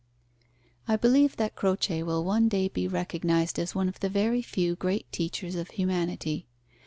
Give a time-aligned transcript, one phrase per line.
[0.87, 4.73] I believe that Croce will one day be recognized as one of the very few
[4.75, 6.47] great teachers of humanity.